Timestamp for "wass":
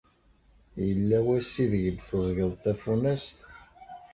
1.25-1.53